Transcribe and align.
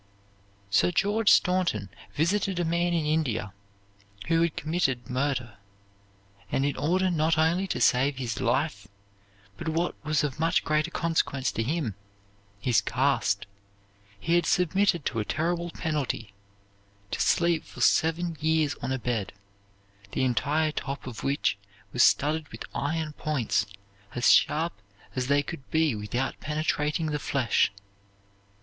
Sir 0.71 0.89
George 0.91 1.29
Staunton 1.29 1.89
visited 2.15 2.59
a 2.59 2.65
man 2.65 2.91
in 2.91 3.05
India 3.05 3.53
who 4.29 4.41
had 4.41 4.55
committed 4.55 5.11
murder; 5.11 5.59
and 6.51 6.65
in 6.65 6.75
order 6.75 7.11
not 7.11 7.37
only 7.37 7.67
to 7.67 7.79
save 7.79 8.17
his 8.17 8.41
life, 8.41 8.87
but 9.57 9.69
what 9.69 9.93
was 10.03 10.23
of 10.23 10.39
much 10.39 10.63
greater 10.63 10.89
consequence 10.89 11.51
to 11.51 11.61
him, 11.61 11.93
his 12.59 12.81
caste, 12.81 13.45
he 14.19 14.33
had 14.33 14.47
submitted 14.47 15.05
to 15.05 15.19
a 15.19 15.23
terrible 15.23 15.69
penalty, 15.69 16.33
to 17.11 17.21
sleep 17.21 17.63
for 17.63 17.81
seven 17.81 18.35
years 18.39 18.73
on 18.81 18.91
a 18.91 18.97
bed, 18.97 19.33
the 20.13 20.23
entire 20.23 20.71
top 20.71 21.05
of 21.05 21.23
which 21.23 21.59
was 21.93 22.01
studded 22.01 22.47
with 22.51 22.65
iron 22.73 23.13
points, 23.13 23.67
as 24.15 24.31
sharp 24.31 24.73
as 25.15 25.27
they 25.27 25.43
could 25.43 25.69
be 25.69 25.93
without 25.93 26.39
penetrating 26.39 27.05
the 27.11 27.19
flesh. 27.19 27.71